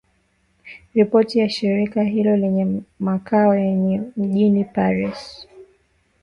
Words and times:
Ripoti 0.93 1.39
ya 1.39 1.49
shirika 1.49 2.03
hilo 2.03 2.35
lenye 2.37 2.81
makao 2.99 3.55
yake 3.55 4.01
mjini 4.17 4.63
Paris 4.63 5.47